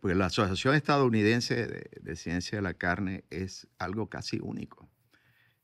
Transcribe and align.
porque 0.00 0.14
la 0.14 0.26
Asociación 0.26 0.74
Estadounidense 0.74 1.66
de, 2.00 2.16
Ciencia 2.16 2.58
de 2.58 2.62
la 2.62 2.74
Carne 2.74 3.24
es 3.30 3.68
algo 3.78 4.08
casi 4.08 4.38
único. 4.40 4.88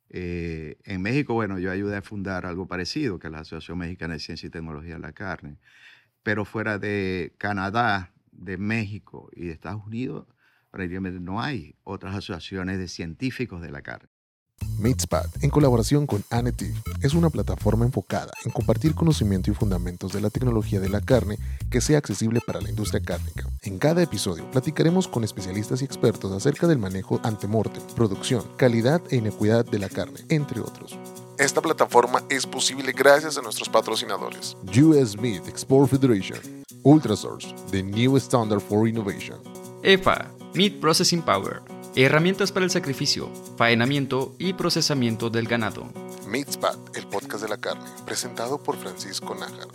Eh, 0.08 0.78
en 0.84 1.02
México, 1.02 1.34
bueno, 1.34 1.58
yo 1.58 1.70
ayudé 1.70 1.96
a 1.96 2.02
fundar 2.02 2.44
algo 2.44 2.66
parecido, 2.66 3.18
que 3.18 3.28
es 3.28 3.32
la 3.32 3.40
Asociación 3.40 3.78
Mexicana 3.78 4.14
de 4.14 4.20
Ciencia 4.20 4.46
y 4.46 4.50
Tecnología 4.50 4.94
de 4.94 5.00
la 5.00 5.12
Carne, 5.12 5.58
pero 6.22 6.44
fuera 6.44 6.78
de 6.78 7.34
Canadá, 7.38 8.12
de 8.32 8.58
México 8.58 9.30
y 9.32 9.46
de 9.46 9.52
Estados 9.52 9.86
Unidos, 9.86 10.26
prácticamente 10.70 11.20
no 11.20 11.40
hay 11.40 11.76
otras 11.84 12.14
asociaciones 12.14 12.78
de 12.78 12.88
científicos 12.88 13.60
de 13.62 13.70
la 13.70 13.82
carne. 13.82 14.08
MeatSpot, 14.80 15.42
en 15.42 15.50
colaboración 15.50 16.06
con 16.06 16.24
Anetiv, 16.30 16.74
es 17.02 17.12
una 17.14 17.28
plataforma 17.28 17.84
enfocada 17.84 18.32
en 18.44 18.50
compartir 18.50 18.94
conocimiento 18.94 19.50
y 19.50 19.54
fundamentos 19.54 20.12
de 20.12 20.20
la 20.20 20.30
tecnología 20.30 20.80
de 20.80 20.88
la 20.88 21.00
carne 21.00 21.38
que 21.70 21.80
sea 21.80 21.98
accesible 21.98 22.40
para 22.46 22.60
la 22.60 22.70
industria 22.70 23.02
cárnica. 23.02 23.46
En 23.62 23.78
cada 23.78 24.02
episodio 24.02 24.50
platicaremos 24.50 25.06
con 25.06 25.22
especialistas 25.22 25.82
y 25.82 25.84
expertos 25.84 26.32
acerca 26.32 26.66
del 26.66 26.78
manejo 26.78 27.20
antemortem, 27.22 27.82
producción, 27.94 28.42
calidad 28.56 29.02
e 29.10 29.16
inequidad 29.16 29.66
de 29.66 29.78
la 29.78 29.88
carne, 29.88 30.20
entre 30.30 30.60
otros. 30.60 30.98
Esta 31.38 31.60
plataforma 31.60 32.22
es 32.28 32.46
posible 32.46 32.92
gracias 32.92 33.38
a 33.38 33.42
nuestros 33.42 33.68
patrocinadores. 33.68 34.56
US 34.78 35.18
Meat 35.18 35.46
Export 35.48 35.90
Federation, 35.90 36.38
Ultrasource, 36.82 37.54
the 37.70 37.82
new 37.82 38.16
standard 38.16 38.60
for 38.60 38.88
innovation. 38.88 39.38
EFA, 39.82 40.26
Meat 40.54 40.80
Processing 40.80 41.22
Power 41.22 41.62
Herramientas 41.96 42.52
para 42.52 42.64
el 42.64 42.70
sacrificio, 42.70 43.28
faenamiento 43.58 44.36
y 44.38 44.52
procesamiento 44.52 45.28
del 45.28 45.48
ganado. 45.48 45.92
Meatspot, 46.28 46.96
el 46.96 47.08
podcast 47.08 47.42
de 47.42 47.48
la 47.48 47.56
carne, 47.56 47.90
presentado 48.06 48.62
por 48.62 48.76
Francisco 48.76 49.34
Nájar. 49.34 49.66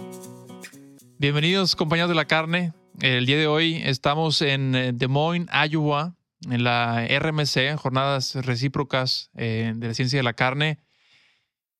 Bienvenidos 1.19 1.75
compañeros 1.75 2.07
de 2.07 2.15
la 2.15 2.23
carne. 2.23 2.71
El 3.01 3.25
día 3.25 3.37
de 3.37 3.47
hoy 3.47 3.81
estamos 3.83 4.41
en 4.41 4.75
eh, 4.75 4.93
Des 4.93 5.09
Moines, 5.09 5.49
Iowa, 5.69 6.15
en 6.49 6.63
la 6.63 7.05
RMC, 7.05 7.75
Jornadas 7.75 8.35
Recíprocas 8.35 9.29
eh, 9.35 9.73
de 9.75 9.87
la 9.87 9.93
Ciencia 9.93 10.17
de 10.17 10.23
la 10.23 10.33
Carne. 10.33 10.79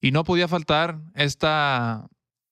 Y 0.01 0.11
no 0.11 0.25
podía 0.25 0.49
faltar 0.49 0.99
esta 1.13 2.09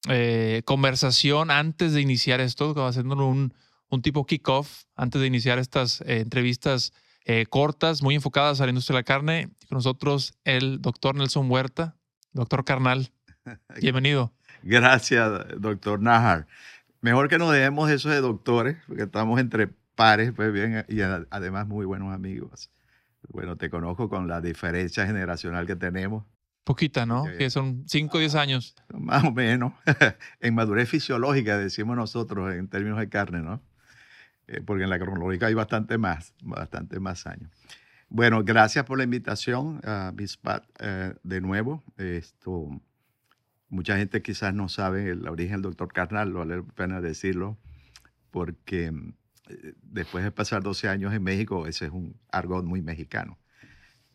eh, 0.08 0.62
conversación 0.64 1.52
antes 1.52 1.92
de 1.92 2.00
iniciar 2.00 2.40
esto, 2.40 2.88
haciendo 2.88 3.28
un, 3.28 3.54
un 3.90 4.02
tipo 4.02 4.26
kickoff, 4.26 4.84
antes 4.96 5.20
de 5.20 5.28
iniciar 5.28 5.60
estas 5.60 6.02
entrevistas 6.08 6.94
eh, 7.26 7.46
cortas, 7.48 8.02
muy 8.02 8.16
enfocadas 8.16 8.60
a 8.62 8.66
la 8.66 8.70
industria 8.70 8.96
de 8.96 9.00
la 9.00 9.04
carne. 9.04 9.50
Con 9.70 9.78
nosotros 9.78 10.34
el 10.44 10.82
doctor 10.82 11.16
Nelson 11.16 11.50
Huerta, 11.50 11.96
doctor 12.32 12.66
Carnal. 12.66 13.12
Bienvenido. 13.82 14.34
Gracias, 14.62 15.30
doctor 15.60 16.00
Najar. 16.02 16.48
Mejor 17.02 17.28
que 17.28 17.38
nos 17.38 17.52
dejemos 17.52 17.90
eso 17.92 18.10
de 18.10 18.22
doctores, 18.22 18.78
porque 18.88 19.04
estamos 19.04 19.40
entre 19.40 19.68
pares, 19.68 20.32
pues 20.34 20.54
bien, 20.54 20.86
y 20.88 21.02
además 21.02 21.68
muy 21.68 21.86
buenos 21.86 22.14
amigos. 22.14 22.72
Bueno, 23.30 23.58
te 23.58 23.70
conozco 23.70 24.10
con 24.10 24.28
la 24.28 24.42
diferencia 24.42 25.06
generacional 25.06 25.66
que 25.66 25.76
tenemos. 25.76 26.24
Poquita, 26.64 27.06
¿no? 27.06 27.26
Que 27.38 27.50
son 27.50 27.84
5 27.88 28.18
o 28.18 28.20
10 28.20 28.36
años. 28.36 28.76
Más 28.94 29.24
o 29.26 29.32
menos. 29.32 29.74
en 30.40 30.56
madurez 30.56 30.88
fisiológica, 30.90 31.58
decimos 31.58 31.98
nosotros, 31.98 32.54
en 32.54 32.70
términos 32.70 33.00
de 33.00 33.10
carne, 33.10 33.42
¿no? 33.42 33.62
Eh, 34.48 34.62
porque 34.66 34.84
en 34.84 34.90
la 34.90 35.00
cronológica 35.00 35.48
hay 35.48 35.54
bastante 35.54 35.98
más, 35.98 36.34
bastante 36.42 37.00
más 37.00 37.26
años. 37.28 37.50
Bueno, 38.10 38.44
gracias 38.44 38.86
por 38.86 38.98
la 38.98 39.06
invitación 39.06 39.80
a 39.84 40.12
Bispat 40.14 40.66
eh, 40.80 41.14
de 41.24 41.42
nuevo. 41.42 41.84
Esto, 41.98 42.70
mucha 43.70 43.98
gente 43.98 44.22
quizás 44.22 44.54
no 44.54 44.70
sabe 44.70 45.10
el 45.10 45.28
origen 45.28 45.62
del 45.62 45.72
doctor 45.72 45.92
Carnal, 45.92 46.34
vale 46.34 46.58
la 46.58 46.64
pena 46.64 47.02
decirlo, 47.02 47.58
porque 48.30 48.94
eh, 49.50 49.74
después 49.82 50.24
de 50.24 50.32
pasar 50.32 50.62
12 50.62 50.90
años 50.90 51.14
en 51.14 51.24
México, 51.24 51.66
ese 51.66 51.86
es 51.86 51.92
un 51.92 52.20
argot 52.32 52.66
muy 52.66 52.82
mexicano. 52.82 53.40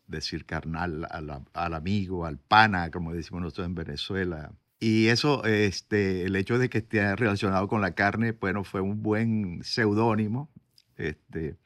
Decir 0.07 0.45
carnal 0.45 1.07
al 1.53 1.73
amigo, 1.75 2.25
al 2.25 2.39
pana, 2.39 2.89
como 2.89 3.13
decimos 3.13 3.43
nosotros 3.43 3.67
en 3.67 3.75
Venezuela, 3.75 4.51
y 4.79 5.07
eso, 5.07 5.43
este, 5.43 6.25
el 6.25 6.35
hecho 6.37 6.57
de 6.57 6.69
que 6.69 6.77
esté 6.77 7.13
relacionado 7.15 7.67
con 7.67 7.81
la 7.81 7.95
carne, 7.95 8.31
bueno, 8.31 8.63
fue 8.63 8.79
un 8.79 9.03
buen 9.03 9.61
seudónimo 9.63 10.49
este, 10.95 11.57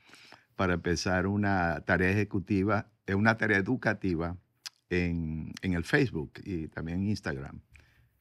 para 0.56 0.74
empezar 0.74 1.28
una 1.28 1.82
tarea 1.82 2.10
ejecutiva, 2.10 2.90
eh, 3.06 3.14
una 3.14 3.38
tarea 3.38 3.58
educativa 3.58 4.36
en, 4.90 5.54
en 5.62 5.74
el 5.74 5.84
Facebook 5.84 6.34
y 6.44 6.70
también 6.70 7.02
en 7.02 7.10
Instagram, 7.10 7.62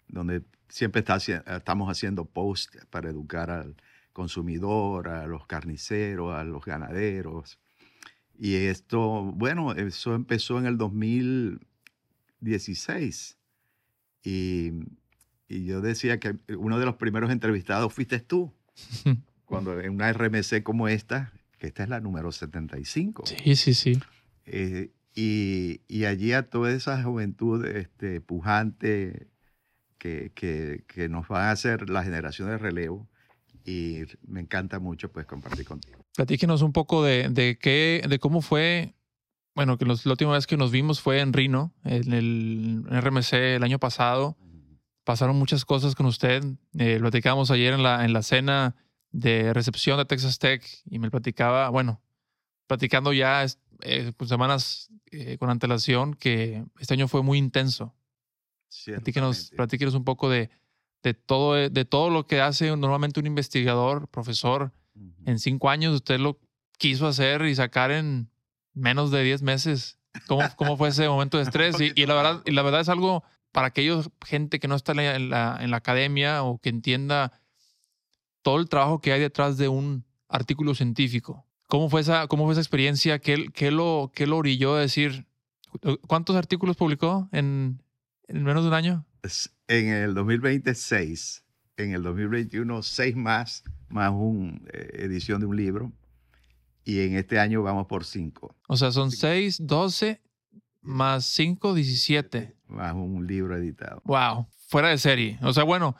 donde 0.08 0.42
siempre 0.68 1.00
está, 1.00 1.16
estamos 1.16 1.88
haciendo 1.88 2.26
posts 2.26 2.86
para 2.90 3.08
educar 3.08 3.50
al 3.50 3.76
consumidor, 4.12 5.08
a 5.08 5.26
los 5.26 5.46
carniceros, 5.46 6.34
a 6.34 6.44
los 6.44 6.66
ganaderos. 6.66 7.58
Y 8.38 8.56
esto, 8.56 9.22
bueno, 9.22 9.72
eso 9.72 10.14
empezó 10.14 10.58
en 10.58 10.66
el 10.66 10.76
2016 10.76 13.38
y, 14.24 14.72
yo 15.48 15.82
decía 15.82 16.18
que 16.18 16.36
uno 16.56 16.78
de 16.78 16.86
los 16.86 16.96
primeros 16.96 17.30
entrevistados 17.30 17.92
fuiste 17.92 18.20
tú, 18.20 18.52
cuando 19.44 19.78
en 19.80 19.90
una 19.90 20.10
RMC 20.12 20.62
como 20.62 20.88
esta, 20.88 21.32
que 21.58 21.66
esta 21.66 21.82
es 21.82 21.90
la 21.90 22.00
número 22.00 22.32
75. 22.32 23.24
Sí, 23.26 23.56
sí, 23.56 23.74
sí. 23.74 24.00
Eh, 24.46 24.92
y, 25.14 26.04
allí 26.04 26.32
a 26.32 26.48
toda 26.48 26.72
esa 26.72 27.02
juventud 27.02 27.66
este, 27.66 28.22
pujante 28.22 29.28
que, 29.98 30.32
que, 30.34 31.08
nos 31.08 31.28
van 31.28 31.42
a 31.42 31.50
hacer 31.50 31.90
la 31.90 32.02
generación 32.02 32.48
de 32.48 32.58
relevo, 32.58 33.08
y 33.64 34.00
me 34.26 34.40
encanta 34.40 34.80
mucho 34.80 35.12
pues 35.12 35.26
compartir 35.26 35.66
contigo. 35.66 36.04
Platíquenos 36.16 36.62
un 36.62 36.72
poco 36.72 37.04
de, 37.04 37.28
de, 37.28 37.58
qué, 37.58 38.04
de 38.08 38.18
cómo 38.18 38.42
fue 38.42 38.94
bueno, 39.54 39.76
que 39.76 39.84
la 39.84 39.94
última 40.06 40.32
vez 40.32 40.46
que 40.46 40.56
nos 40.56 40.70
vimos 40.70 41.00
fue 41.00 41.20
en 41.20 41.32
Rino, 41.32 41.72
en 41.84 42.12
el 42.12 42.84
RMC 42.88 43.32
el 43.34 43.64
año 43.64 43.78
pasado. 43.78 44.36
Pasaron 45.04 45.36
muchas 45.36 45.64
cosas 45.64 45.94
con 45.94 46.06
usted. 46.06 46.42
Eh, 46.78 46.94
lo 46.94 47.02
platicamos 47.02 47.50
ayer 47.50 47.74
en 47.74 47.82
la, 47.82 48.04
en 48.04 48.12
la 48.12 48.22
cena 48.22 48.76
de 49.10 49.52
recepción 49.52 49.98
de 49.98 50.04
Texas 50.04 50.38
Tech 50.38 50.64
y 50.88 50.98
me 50.98 51.10
platicaba, 51.10 51.68
bueno, 51.68 52.00
platicando 52.66 53.12
ya 53.12 53.44
eh, 53.82 54.12
semanas 54.26 54.90
eh, 55.10 55.36
con 55.38 55.50
antelación 55.50 56.14
que 56.14 56.64
este 56.78 56.94
año 56.94 57.08
fue 57.08 57.22
muy 57.22 57.36
intenso. 57.36 57.94
Platíquenos, 58.86 59.50
platíquenos 59.54 59.94
un 59.94 60.04
poco 60.04 60.30
de, 60.30 60.48
de, 61.02 61.12
todo, 61.12 61.54
de 61.54 61.84
todo 61.84 62.08
lo 62.08 62.26
que 62.26 62.40
hace 62.40 62.74
normalmente 62.74 63.20
un 63.20 63.26
investigador, 63.26 64.08
profesor. 64.08 64.72
En 65.26 65.38
cinco 65.38 65.68
años 65.68 65.94
usted 65.94 66.18
lo 66.18 66.40
quiso 66.78 67.06
hacer 67.06 67.42
y 67.42 67.54
sacar 67.54 67.90
en 67.90 68.31
menos 68.74 69.10
de 69.10 69.22
10 69.22 69.42
meses. 69.42 69.98
¿Cómo, 70.26 70.42
¿Cómo, 70.56 70.76
fue 70.76 70.88
ese 70.88 71.08
momento 71.08 71.38
de 71.38 71.42
estrés? 71.44 71.76
Y, 71.80 72.06
la 72.06 72.14
verdad, 72.14 72.42
y 72.44 72.52
la 72.52 72.62
verdad 72.62 72.80
es 72.80 72.88
algo 72.88 73.24
para 73.50 73.68
aquellos 73.68 74.10
gente 74.24 74.60
que 74.60 74.68
no 74.68 74.74
está 74.74 74.92
en 74.92 75.30
la, 75.30 75.58
en 75.60 75.70
la, 75.70 75.76
academia 75.76 76.42
o 76.42 76.58
que 76.58 76.70
entienda 76.70 77.32
todo 78.42 78.58
el 78.58 78.68
trabajo 78.68 79.00
que 79.00 79.12
hay 79.12 79.20
detrás 79.20 79.56
de 79.56 79.68
un 79.68 80.04
artículo 80.28 80.74
científico. 80.74 81.46
¿Cómo 81.68 81.88
fue 81.88 82.00
esa, 82.00 82.26
cómo 82.26 82.44
fue 82.44 82.52
esa 82.52 82.60
experiencia? 82.60 83.18
¿Qué, 83.18 83.48
qué, 83.52 83.70
lo, 83.70 84.10
¿Qué 84.14 84.26
lo 84.26 84.38
orilló 84.38 84.74
a 84.74 84.80
decir? 84.80 85.26
¿Cuántos 86.06 86.36
artículos 86.36 86.76
publicó 86.76 87.28
en, 87.32 87.82
en 88.28 88.42
menos 88.42 88.64
de 88.64 88.68
un 88.68 88.74
año? 88.74 89.06
En 89.68 89.88
el 89.88 90.14
2026, 90.14 91.44
en 91.76 91.94
el 91.94 92.02
2021, 92.02 92.82
seis 92.82 93.16
más, 93.16 93.64
más 93.88 94.12
una 94.12 94.58
eh, 94.72 94.90
edición 95.04 95.40
de 95.40 95.46
un 95.46 95.56
libro 95.56 95.92
y 96.84 97.00
en 97.00 97.16
este 97.16 97.38
año 97.38 97.62
vamos 97.62 97.86
por 97.86 98.04
5. 98.04 98.54
O 98.68 98.76
sea, 98.76 98.92
son 98.92 99.10
6, 99.10 99.66
12 99.66 100.20
más 100.80 101.24
5, 101.26 101.74
17. 101.74 102.56
Más 102.68 102.94
un 102.94 103.26
libro 103.26 103.56
editado. 103.56 104.02
Wow, 104.04 104.48
fuera 104.68 104.88
de 104.88 104.98
serie. 104.98 105.38
O 105.42 105.52
sea, 105.52 105.64
bueno, 105.64 105.96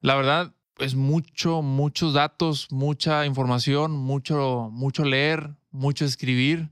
la 0.00 0.14
verdad 0.16 0.54
es 0.78 0.94
mucho, 0.94 1.62
muchos 1.62 2.14
datos, 2.14 2.68
mucha 2.70 3.26
información, 3.26 3.92
mucho, 3.92 4.70
mucho 4.72 5.04
leer, 5.04 5.56
mucho 5.70 6.04
escribir. 6.04 6.70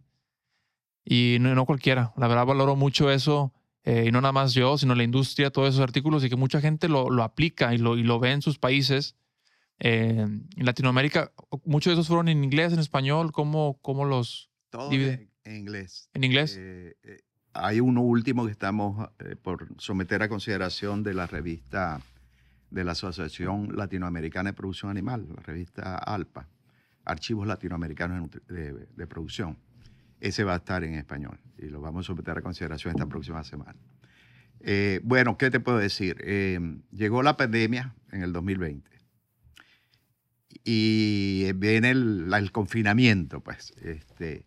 Y 1.04 1.38
no, 1.40 1.66
cualquiera. 1.66 2.12
La 2.16 2.28
verdad 2.28 2.46
valoro 2.46 2.76
mucho 2.76 3.10
eso. 3.10 3.52
Eh, 3.84 4.04
y 4.08 4.12
no 4.12 4.20
nada 4.20 4.32
más 4.32 4.52
yo, 4.52 4.76
sino 4.76 4.94
la 4.94 5.02
industria, 5.02 5.50
todos 5.50 5.70
esos 5.70 5.80
artículos 5.80 6.22
y 6.22 6.28
que 6.28 6.36
mucha 6.36 6.60
gente 6.60 6.86
lo, 6.86 7.08
lo 7.08 7.22
aplica 7.22 7.74
y 7.74 7.78
lo, 7.78 7.96
y 7.96 8.02
lo 8.02 8.20
ve 8.20 8.32
en 8.32 8.42
sus 8.42 8.58
países 8.58 9.16
en 9.80 10.46
Latinoamérica, 10.56 11.32
muchos 11.64 11.90
de 11.90 11.94
esos 11.94 12.06
fueron 12.06 12.28
en 12.28 12.44
inglés, 12.44 12.72
en 12.72 12.78
español, 12.78 13.32
¿cómo, 13.32 13.78
cómo 13.80 14.04
los 14.04 14.50
Todos 14.68 14.92
en, 14.92 15.30
inglés. 15.44 16.10
¿En 16.12 16.22
inglés? 16.22 16.56
Eh, 16.58 16.96
eh, 17.02 17.20
hay 17.54 17.80
uno 17.80 18.02
último 18.02 18.44
que 18.44 18.52
estamos 18.52 19.08
eh, 19.18 19.36
por 19.36 19.68
someter 19.78 20.22
a 20.22 20.28
consideración 20.28 21.02
de 21.02 21.14
la 21.14 21.26
revista 21.26 22.00
de 22.70 22.84
la 22.84 22.92
Asociación 22.92 23.74
Latinoamericana 23.74 24.50
de 24.50 24.54
Producción 24.54 24.90
Animal, 24.90 25.26
la 25.34 25.42
revista 25.42 25.96
ALPA, 25.96 26.46
Archivos 27.04 27.46
Latinoamericanos 27.46 28.30
de, 28.48 28.86
de 28.94 29.06
Producción. 29.06 29.56
Ese 30.20 30.44
va 30.44 30.52
a 30.52 30.56
estar 30.56 30.84
en 30.84 30.94
español 30.94 31.40
y 31.56 31.66
lo 31.66 31.80
vamos 31.80 32.04
a 32.04 32.08
someter 32.08 32.36
a 32.36 32.42
consideración 32.42 32.94
esta 32.94 33.06
próxima 33.06 33.42
semana. 33.42 33.80
bueno, 35.02 35.38
¿qué 35.38 35.50
te 35.50 35.58
puedo 35.58 35.78
decir? 35.78 36.18
llegó 36.92 37.22
la 37.22 37.38
pandemia 37.38 37.94
en 38.12 38.22
el 38.22 38.34
2020 38.34 38.99
y 40.64 41.52
viene 41.54 41.90
el, 41.90 42.52
confinamiento, 42.52 43.40
pues. 43.40 43.72
Este, 43.82 44.44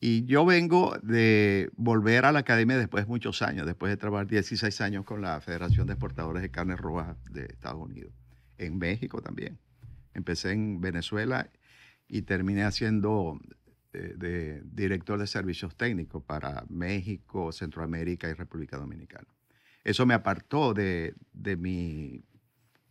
y 0.00 0.24
yo 0.24 0.44
vengo 0.44 0.96
de 1.02 1.70
volver 1.76 2.24
a 2.24 2.32
la 2.32 2.40
academia 2.40 2.76
después 2.76 3.04
de 3.04 3.08
muchos 3.08 3.42
años, 3.42 3.66
después 3.66 3.90
de 3.90 3.96
trabajar 3.96 4.26
16 4.26 4.80
años 4.80 5.04
con 5.04 5.22
la 5.22 5.40
Federación 5.40 5.86
de 5.86 5.92
Exportadores 5.92 6.42
de 6.42 6.50
Carne 6.50 6.76
Roja 6.76 7.16
de 7.30 7.44
Estados 7.44 7.80
Unidos, 7.80 8.12
en 8.58 8.78
México 8.78 9.22
también. 9.22 9.58
Empecé 10.14 10.52
en 10.52 10.80
Venezuela 10.80 11.50
y 12.08 12.22
terminé 12.22 12.64
haciendo 12.64 13.40
eh, 13.92 14.14
de, 14.16 14.62
director 14.64 15.18
de 15.18 15.26
servicios 15.26 15.76
técnicos 15.76 16.22
para 16.22 16.64
México, 16.68 17.52
Centroamérica 17.52 18.28
y 18.28 18.32
República 18.32 18.76
Dominicana. 18.76 19.28
Eso 19.84 20.06
me 20.06 20.14
apartó 20.14 20.74
de, 20.74 21.14
de 21.32 21.56
mi 21.56 22.24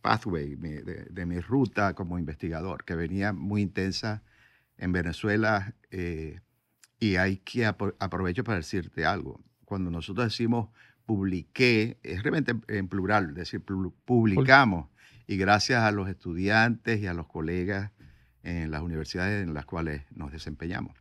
pathway, 0.02 0.56
de, 0.56 1.06
de, 1.10 1.26
mi 1.26 1.40
ruta 1.40 1.94
como 1.94 2.18
investigador, 2.18 2.84
que 2.84 2.94
venía 2.94 3.32
muy 3.32 3.62
intensa 3.62 4.22
en 4.76 4.92
Venezuela. 4.92 5.74
Eh, 5.90 6.40
y 6.98 7.16
hay 7.16 7.38
que 7.38 7.66
aprovecho 7.66 8.44
para 8.44 8.58
decirte 8.58 9.06
algo. 9.06 9.42
Cuando 9.64 9.90
nosotros 9.90 10.26
decimos 10.26 10.68
publiqué, 11.06 11.98
es 12.02 12.22
realmente 12.22 12.54
en 12.68 12.88
plural, 12.88 13.30
es 13.30 13.34
decir, 13.34 13.62
publicamos. 14.04 14.88
Y 15.26 15.36
gracias 15.36 15.82
a 15.82 15.92
los 15.92 16.08
estudiantes 16.08 17.00
y 17.00 17.06
a 17.06 17.14
los 17.14 17.26
colegas 17.26 17.90
en 18.42 18.70
las 18.70 18.82
universidades 18.82 19.42
en 19.42 19.54
las 19.54 19.64
cuales 19.66 20.02
nos 20.10 20.32
desempeñamos. 20.32 20.96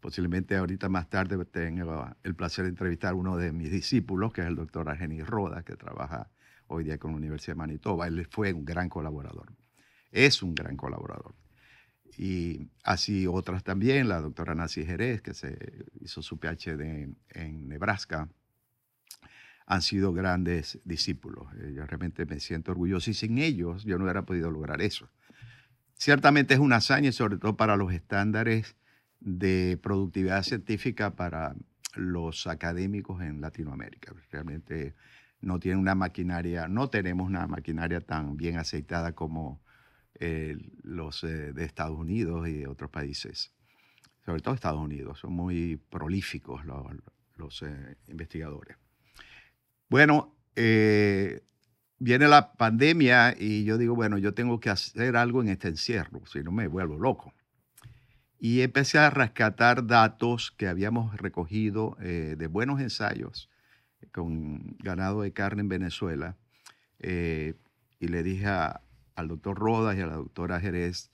Posiblemente 0.00 0.56
ahorita 0.56 0.88
más 0.88 1.08
tarde 1.08 1.42
tenga 1.46 2.16
el 2.22 2.34
placer 2.34 2.64
de 2.64 2.70
entrevistar 2.70 3.12
a 3.12 3.14
uno 3.14 3.36
de 3.36 3.52
mis 3.52 3.70
discípulos, 3.70 4.32
que 4.32 4.42
es 4.42 4.46
el 4.46 4.56
doctor 4.56 4.88
Argenis 4.88 5.26
Roda, 5.26 5.62
que 5.62 5.74
trabaja 5.74 6.30
hoy 6.68 6.84
día 6.84 6.98
con 6.98 7.12
la 7.12 7.18
Universidad 7.18 7.54
de 7.54 7.58
Manitoba. 7.58 8.06
Él 8.06 8.26
fue 8.30 8.52
un 8.52 8.64
gran 8.64 8.88
colaborador. 8.88 9.52
Es 10.10 10.42
un 10.42 10.54
gran 10.54 10.76
colaborador 10.76 11.34
y 12.18 12.70
así 12.82 13.26
otras 13.26 13.62
también, 13.62 14.08
la 14.08 14.20
doctora 14.20 14.54
Nancy 14.54 14.84
Jerez, 14.84 15.20
que 15.20 15.34
se 15.34 15.84
hizo 16.00 16.22
su 16.22 16.38
PhD 16.38 17.08
en 17.30 17.68
Nebraska, 17.68 18.28
han 19.66 19.82
sido 19.82 20.12
grandes 20.12 20.78
discípulos. 20.84 21.48
Eh, 21.58 21.72
yo 21.74 21.84
realmente 21.84 22.24
me 22.24 22.40
siento 22.40 22.70
orgulloso 22.70 23.10
y 23.10 23.14
sin 23.14 23.38
ellos 23.38 23.84
yo 23.84 23.98
no 23.98 24.04
hubiera 24.04 24.22
podido 24.22 24.50
lograr 24.50 24.80
eso. 24.80 25.08
Ciertamente 25.94 26.54
es 26.54 26.60
una 26.60 26.76
hazaña, 26.76 27.12
sobre 27.12 27.36
todo 27.36 27.56
para 27.56 27.76
los 27.76 27.92
estándares 27.92 28.76
de 29.20 29.78
productividad 29.82 30.42
científica 30.42 31.16
para 31.16 31.54
los 31.94 32.46
académicos 32.46 33.22
en 33.22 33.40
Latinoamérica. 33.40 34.14
Realmente 34.30 34.94
no 35.40 35.60
tienen 35.60 35.80
una 35.80 35.94
maquinaria, 35.94 36.68
no 36.68 36.88
tenemos 36.88 37.26
una 37.26 37.46
maquinaria 37.46 38.00
tan 38.00 38.36
bien 38.36 38.58
aceitada 38.58 39.12
como 39.12 39.62
eh, 40.18 40.56
los 40.82 41.24
eh, 41.24 41.52
de 41.52 41.64
Estados 41.64 41.98
Unidos 41.98 42.48
y 42.48 42.54
de 42.54 42.66
otros 42.66 42.90
países, 42.90 43.52
sobre 44.24 44.40
todo 44.40 44.54
Estados 44.54 44.80
Unidos, 44.80 45.18
son 45.18 45.34
muy 45.34 45.76
prolíficos 45.76 46.62
los, 47.36 47.62
eh, 47.62 47.96
investigadores. 48.08 48.76
Bueno, 49.88 50.34
viene 51.98 52.28
la 52.28 52.54
pandemia 52.54 53.36
y 53.38 53.64
yo 53.64 53.76
digo, 53.78 53.94
bueno, 53.94 54.18
yo 54.18 54.32
tengo 54.32 54.58
que 54.58 54.70
hacer 54.70 55.16
algo 55.16 55.42
en 55.42 55.48
este 55.48 55.68
encierro, 55.68 56.24
si 56.26 56.42
no 56.42 56.50
me 56.50 56.66
vuelvo 56.66 56.98
loco. 56.98 57.34
Y 58.38 58.62
empecé 58.62 58.98
a 58.98 59.10
rescatar 59.10 59.86
datos 59.86 60.50
que 60.50 60.66
habíamos 60.66 61.16
recogido 61.18 61.96
de 62.00 62.46
buenos 62.48 62.80
ensayos 62.80 63.50
con 64.16 64.76
ganado 64.78 65.22
de 65.22 65.32
carne 65.32 65.60
en 65.60 65.68
Venezuela. 65.68 66.36
y 66.98 68.08
le 68.08 68.22
dije 68.22 68.46
a, 68.46 68.80
al 69.14 69.28
doctor 69.28 69.58
Rodas 69.58 69.96
y 69.96 70.00
a 70.00 70.06
la 70.06 70.16
doctora 70.16 70.60
Jerez 70.60 71.10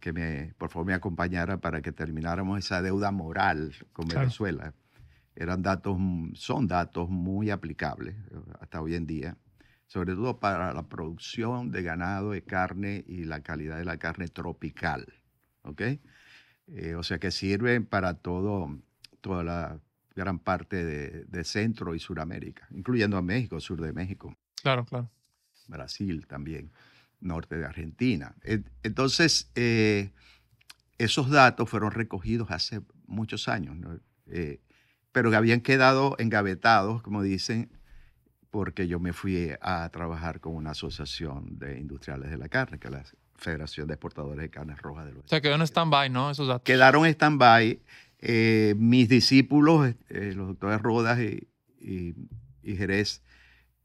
que 0.00 0.12
me, 0.12 0.54
por 0.58 0.70
favor 0.70 0.86
me 0.86 0.94
acompañara 0.94 1.58
para 1.58 1.80
que 1.80 1.92
termináramos 1.92 2.58
esa 2.58 2.82
deuda 2.82 3.10
moral 3.10 3.74
con 3.92 4.06
Venezuela. 4.06 4.74
Eran 5.34 5.62
datos, 5.62 5.96
son 6.34 6.66
datos 6.66 7.08
muy 7.08 7.50
aplicables 7.50 8.16
eh, 8.30 8.36
hasta 8.60 8.82
hoy 8.82 8.94
en 8.94 9.06
día, 9.06 9.36
sobre 9.86 10.14
todo 10.14 10.38
para 10.38 10.72
la 10.74 10.82
producción 10.82 11.70
de 11.70 11.82
ganado 11.82 12.32
de 12.32 12.42
carne 12.42 13.04
y 13.06 13.24
la 13.24 13.42
calidad 13.42 13.78
de 13.78 13.84
la 13.84 13.98
carne 13.98 14.28
tropical. 14.28 15.06
¿Ok? 15.62 15.82
Eh, 16.66 16.94
o 16.96 17.02
sea 17.02 17.18
que 17.18 17.30
sirven 17.30 17.86
para 17.86 18.14
todo, 18.14 18.78
toda 19.20 19.42
la 19.42 19.80
gran 20.18 20.40
parte 20.40 20.84
de, 20.84 21.24
de 21.24 21.44
Centro 21.44 21.94
y 21.94 22.00
Suramérica, 22.00 22.66
incluyendo 22.72 23.16
a 23.16 23.22
México, 23.22 23.60
sur 23.60 23.80
de 23.80 23.92
México. 23.92 24.36
Claro, 24.62 24.84
claro. 24.84 25.08
Brasil 25.68 26.26
también 26.26 26.72
norte 27.20 27.56
de 27.56 27.64
Argentina. 27.64 28.34
Entonces, 28.82 29.50
eh, 29.54 30.10
esos 30.98 31.30
datos 31.30 31.68
fueron 31.68 31.92
recogidos 31.92 32.50
hace 32.50 32.80
muchos 33.06 33.48
años, 33.48 33.76
eh, 34.26 34.60
pero 35.12 35.30
que 35.30 35.36
habían 35.36 35.60
quedado 35.60 36.16
engavetados, 36.18 37.02
como 37.02 37.22
dicen, 37.22 37.70
porque 38.50 38.88
yo 38.88 38.98
me 38.98 39.12
fui 39.12 39.52
a 39.60 39.88
trabajar 39.90 40.40
con 40.40 40.54
una 40.54 40.70
asociación 40.70 41.58
de 41.58 41.78
industriales 41.78 42.30
de 42.30 42.38
la 42.38 42.48
carne, 42.48 42.78
que 42.78 42.88
es 42.88 42.92
la 42.92 43.04
Federación 43.36 43.86
de 43.86 43.94
Exportadores 43.94 44.40
de 44.40 44.50
Carnes 44.50 44.80
Rojas 44.82 45.06
de 45.06 45.12
los 45.12 45.24
O 45.24 45.28
sea, 45.28 45.40
quedó 45.40 45.54
en 45.54 45.62
stand-by, 45.62 46.10
¿no? 46.10 46.30
Esos 46.30 46.48
datos. 46.48 46.62
Quedaron 46.64 47.06
en 47.06 47.12
stand-by. 47.12 47.80
Eh, 48.20 48.74
mis 48.78 49.08
discípulos, 49.08 49.94
los 50.08 50.48
doctores 50.48 50.82
Rodas 50.82 51.20
y, 51.20 52.14
Jerez, 52.62 53.22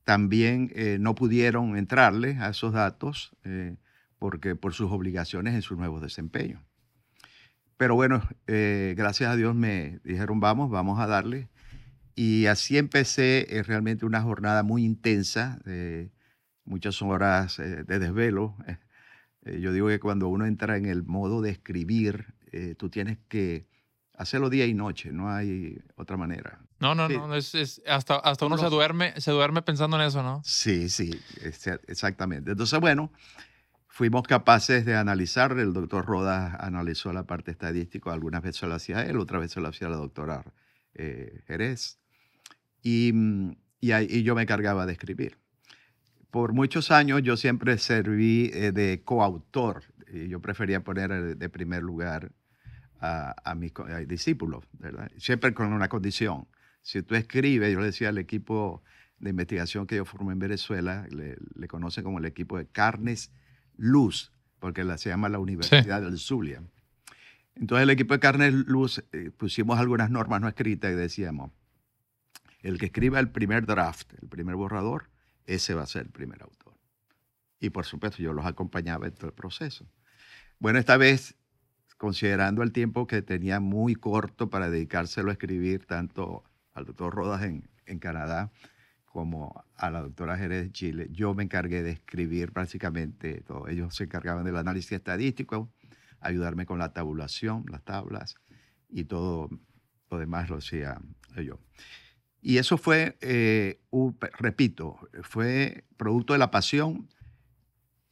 también 0.04 0.72
eh, 0.76 0.98
no 1.00 1.16
pudieron 1.16 1.78
entrarle 1.78 2.38
a 2.40 2.50
esos 2.50 2.74
datos 2.74 3.36
eh, 3.44 3.78
porque 4.20 4.56
por 4.56 4.74
sus 4.74 4.92
obligaciones 4.92 5.54
en 5.54 5.62
sus 5.62 5.78
nuevos 5.78 6.02
desempeños. 6.02 6.62
Pero 7.78 7.96
bueno, 7.96 8.22
eh, 8.48 8.94
gracias 8.98 9.32
a 9.32 9.36
Dios 9.36 9.56
me 9.56 10.00
dijeron, 10.04 10.40
vamos, 10.40 10.70
vamos 10.70 11.00
a 11.00 11.08
darle. 11.08 11.50
Y 12.16 12.46
así 12.46 12.78
empecé 12.78 13.48
realmente 13.66 14.06
una 14.06 14.22
jornada 14.22 14.62
muy 14.62 14.86
intensa, 14.86 15.60
muchas 16.64 17.02
horas 17.02 17.58
de 17.58 18.00
desvelo. 18.00 18.56
yo 19.60 19.74
digo 19.74 19.88
que 19.88 20.00
cuando 20.00 20.28
uno 20.28 20.46
entra 20.46 20.78
en 20.78 20.86
el 20.86 21.04
modo 21.04 21.42
de 21.42 21.50
escribir, 21.50 22.36
tú 22.78 22.90
tienes 22.90 23.18
que 23.28 23.66
hacerlo 24.16 24.50
día 24.50 24.66
y 24.66 24.74
noche, 24.74 25.12
no 25.12 25.30
hay 25.30 25.78
otra 25.96 26.18
manera. 26.18 26.60
No, 26.80 26.96
no, 26.96 27.08
no, 27.08 27.36
es, 27.36 27.82
hasta, 27.88 28.16
hasta 28.16 28.46
uno, 28.46 28.58
se, 28.58 28.66
duerme, 28.68 29.20
se 29.20 29.32
duerme 29.32 29.62
pensando 29.62 29.98
en 29.98 30.04
eso, 30.04 30.22
¿no? 30.22 30.42
Sí, 30.44 30.90
sí, 30.90 31.12
exactamente. 31.88 32.52
Entonces, 32.52 32.80
bueno, 32.80 33.12
fuimos 33.88 34.24
capaces 34.24 34.86
de 34.86 34.96
analizar, 34.96 35.58
el 35.58 35.74
doctor 35.74 36.06
Rodas 36.06 36.56
analizó 36.60 37.14
la 37.14 37.24
parte 37.24 37.52
estadística, 37.52 38.12
algunas 38.12 38.42
veces 38.42 38.64
lo 38.64 38.76
hacía 38.76 39.06
él, 39.06 39.18
otras 39.18 39.42
veces 39.42 39.58
lo 39.64 39.70
hacía 39.70 39.90
la 39.90 39.98
doctora 39.98 40.44
eh, 40.94 41.42
Jerez, 41.48 42.00
y, 42.82 43.14
y, 43.80 44.24
yo 44.24 44.36
me 44.36 44.42
encargaba 44.42 44.86
de 44.86 44.94
escribir. 44.94 45.38
Por 46.32 46.54
muchos 46.54 46.92
años 46.92 47.22
yo 47.24 47.38
siempre 47.38 47.78
serví 47.78 48.52
eh, 48.54 48.72
de 48.72 49.04
coautor, 49.04 49.84
y 50.12 50.28
yo 50.28 50.42
prefería 50.42 50.84
poner 50.84 51.38
de 51.38 51.50
primer 51.50 51.82
lugar 51.82 52.32
a, 53.04 53.36
a 53.44 53.56
mis 53.56 53.74
discípulos, 54.08 54.64
¿verdad? 54.74 55.12
Siempre 55.18 55.54
con 55.54 55.74
una 55.74 55.90
condición 55.90 56.48
si 56.84 57.02
tú 57.02 57.16
escribes, 57.16 57.74
yo 57.74 57.80
le 57.80 57.88
decía 57.88 58.10
al 58.10 58.18
equipo 58.18 58.84
de 59.18 59.30
investigación 59.30 59.88
que 59.88 59.96
yo 59.96 60.06
formé 60.06 60.34
en 60.34 60.40
Venezuela, 60.40 61.08
le, 61.10 61.38
le 61.56 61.68
conocen 61.68 62.04
como 62.04 62.20
el 62.20 62.26
equipo 62.26 62.58
de 62.58 62.68
Carnes 62.68 63.32
Luz, 63.78 64.34
porque 64.60 64.84
la, 64.84 64.98
se 64.98 65.10
llama 65.10 65.30
la 65.30 65.40
Universidad 65.40 66.02
del 66.02 66.20
Zulia. 66.20 66.62
Entonces 67.56 67.84
el 67.84 67.90
equipo 67.90 68.14
de 68.14 68.20
Carnes 68.20 68.54
Luz 68.54 69.02
eh, 69.14 69.32
pusimos 69.32 69.80
algunas 69.80 70.12
normas 70.12 70.42
no 70.42 70.50
escritas 70.50 70.92
y 70.92 70.96
decíamos, 70.96 71.52
el 72.62 72.78
que 72.78 72.88
escriba 72.88 73.20
el 73.20 73.30
primer 73.30 73.66
draft, 73.66 74.14
el 74.22 74.28
primer 74.28 74.56
borrador, 74.56 75.10
ese 75.46 75.74
va 75.74 75.84
a 75.84 75.88
ser 75.88 76.04
el 76.04 76.12
primer 76.12 76.44
autor. 76.44 76.74
Y 77.60 77.70
por 77.70 77.86
supuesto 77.86 78.22
yo 78.22 78.34
los 78.34 78.46
acompañaba 78.46 79.08
en 79.08 79.14
todo 79.14 79.28
el 79.28 79.34
proceso. 79.34 79.88
Bueno, 80.60 80.80
esta 80.80 80.98
vez, 80.98 81.36
considerando 82.04 82.64
el 82.64 82.74
tiempo 82.74 83.08
que 83.08 83.22
tenía 83.22 83.62
muy 83.62 83.96
corto 83.96 84.50
para 84.50 84.70
dedicárselo 84.70 85.30
a 85.30 85.32
escribir 85.32 85.86
tanto 85.86 86.44
al 86.74 86.84
doctor 86.84 87.16
Rodas 87.16 87.44
en, 87.44 87.70
en 87.86 87.98
Canadá 87.98 88.52
como 89.06 89.64
a 89.78 89.90
la 89.90 90.02
doctora 90.02 90.38
Jerez 90.38 90.64
de 90.66 90.72
Chile, 90.74 91.08
yo 91.12 91.34
me 91.34 91.44
encargué 91.44 91.82
de 91.82 91.92
escribir 91.92 92.52
prácticamente 92.52 93.40
todo. 93.48 93.70
Ellos 93.70 93.96
se 93.96 94.04
encargaban 94.04 94.44
del 94.44 94.58
análisis 94.58 94.92
estadístico, 94.92 95.72
ayudarme 96.20 96.66
con 96.66 96.78
la 96.78 96.92
tabulación, 96.92 97.64
las 97.72 97.86
tablas 97.86 98.36
y 98.90 99.06
todo 99.06 99.50
lo 100.12 100.20
demás 100.20 100.50
lo 100.50 100.58
hacía 100.58 101.00
yo. 101.42 101.58
Y 102.42 102.58
eso 102.58 102.78
fue, 102.78 103.18
eh, 103.22 103.80
repito, 104.40 105.00
fue 105.22 105.86
producto 105.96 106.34
de 106.34 106.40
la 106.40 106.52
pasión, 106.52 107.08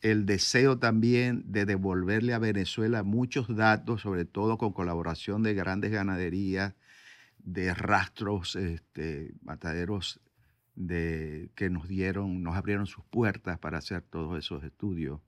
el 0.02 0.26
deseo 0.26 0.80
también 0.80 1.44
de 1.46 1.66
devolverle 1.66 2.34
a 2.34 2.40
Venezuela 2.40 3.04
muchos 3.04 3.56
datos, 3.56 4.02
sobre 4.02 4.26
todo 4.26 4.58
con 4.58 4.74
colaboración 4.74 5.44
de 5.44 5.54
grandes 5.54 5.92
ganaderías, 5.92 6.74
de 7.38 7.74
rastros, 7.74 8.56
este, 8.56 9.34
mataderos 9.44 10.20
de, 10.76 11.50
que 11.56 11.70
nos 11.70 11.88
dieron, 11.88 12.44
nos 12.44 12.56
abrieron 12.56 12.88
sus 12.88 13.04
puertas 13.06 13.60
para 13.60 13.78
hacer 13.78 14.02
todos 14.02 14.38
esos 14.38 14.64
estudios. 14.64 15.22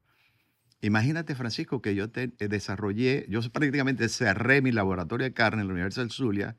Imagínate, 0.81 1.35
Francisco, 1.35 1.81
que 1.81 1.95
yo 1.95 2.09
te, 2.09 2.33
eh, 2.39 2.47
desarrollé, 2.47 3.25
yo 3.29 3.41
prácticamente 3.51 4.09
cerré 4.09 4.61
mi 4.61 4.71
laboratorio 4.71 5.25
de 5.25 5.33
carne 5.33 5.61
en 5.61 5.67
la 5.67 5.73
Universidad 5.73 6.03
del 6.03 6.11
Zulia 6.11 6.57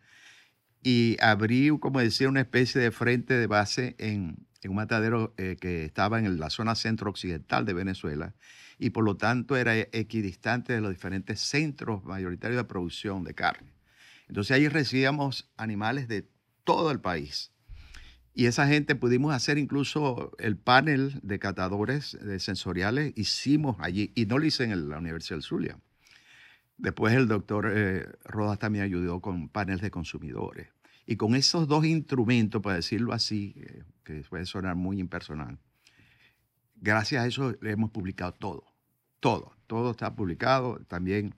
y 0.82 1.16
abrí, 1.20 1.68
como 1.80 2.00
decía, 2.00 2.28
una 2.28 2.40
especie 2.40 2.80
de 2.80 2.90
frente 2.90 3.34
de 3.34 3.46
base 3.46 3.96
en, 3.98 4.46
en 4.64 4.70
un 4.70 4.76
matadero 4.76 5.34
eh, 5.36 5.56
que 5.60 5.84
estaba 5.84 6.18
en 6.18 6.38
la 6.38 6.50
zona 6.50 6.74
centro-occidental 6.74 7.64
de 7.64 7.74
Venezuela 7.74 8.34
y 8.78 8.90
por 8.90 9.04
lo 9.04 9.16
tanto 9.16 9.56
era 9.56 9.76
equidistante 9.76 10.72
de 10.72 10.80
los 10.80 10.90
diferentes 10.90 11.40
centros 11.40 12.04
mayoritarios 12.04 12.56
de 12.56 12.64
producción 12.64 13.24
de 13.24 13.34
carne. 13.34 13.72
Entonces 14.28 14.56
ahí 14.56 14.68
recibíamos 14.68 15.50
animales 15.56 16.08
de 16.08 16.26
todo 16.64 16.90
el 16.90 17.00
país. 17.00 17.52
Y 18.32 18.46
esa 18.46 18.66
gente 18.66 18.96
pudimos 18.96 19.32
hacer 19.32 19.58
incluso 19.58 20.32
el 20.38 20.56
panel 20.56 21.20
de 21.22 21.38
catadores 21.38 22.18
de 22.20 22.40
sensoriales, 22.40 23.12
hicimos 23.16 23.76
allí, 23.78 24.10
y 24.16 24.26
no 24.26 24.38
lo 24.38 24.46
hice 24.46 24.64
en 24.64 24.88
la 24.88 24.98
Universidad 24.98 25.36
del 25.36 25.44
Zulia. 25.44 25.78
Después 26.76 27.14
el 27.14 27.28
doctor 27.28 27.70
eh, 27.72 28.08
Rodas 28.24 28.58
también 28.58 28.84
ayudó 28.84 29.20
con 29.20 29.48
paneles 29.48 29.82
de 29.82 29.92
consumidores. 29.92 30.68
Y 31.06 31.16
con 31.16 31.34
esos 31.34 31.68
dos 31.68 31.84
instrumentos, 31.84 32.62
para 32.62 32.76
decirlo 32.76 33.12
así, 33.12 33.54
eh, 33.56 33.82
que 34.04 34.22
puede 34.28 34.46
sonar 34.46 34.74
muy 34.74 34.98
impersonal, 35.00 35.58
gracias 36.76 37.24
a 37.24 37.26
eso 37.26 37.54
hemos 37.62 37.90
publicado 37.90 38.32
todo, 38.32 38.64
todo, 39.20 39.56
todo 39.66 39.90
está 39.90 40.14
publicado. 40.14 40.80
También 40.88 41.34